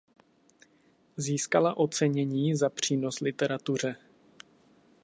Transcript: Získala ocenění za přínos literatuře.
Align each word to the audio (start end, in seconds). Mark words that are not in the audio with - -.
Získala 1.17 1.77
ocenění 1.77 2.55
za 2.55 2.69
přínos 2.69 3.19
literatuře. 3.19 3.95